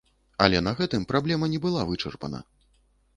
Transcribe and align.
Але 0.45 0.61
на 0.67 0.71
гэтым 0.79 1.05
праблема 1.11 1.49
не 1.53 1.59
была 1.65 1.83
вычарпана. 1.91 2.39